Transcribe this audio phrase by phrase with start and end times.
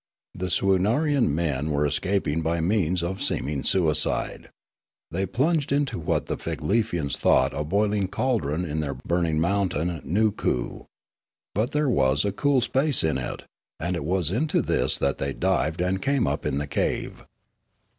[0.33, 4.49] The Swoonarian men were escaping by means of seeming suicide.
[5.11, 10.87] They plunged into what the Figlefians thought a boiling caldron in their burning mountain Nookoo.
[11.53, 13.43] But there was a cool space in it,
[13.79, 17.23] and it was into this that they dived and came up in the cave.